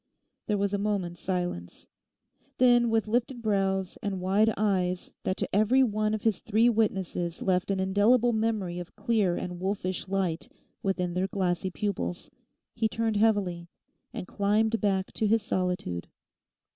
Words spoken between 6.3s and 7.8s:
three witnesses left an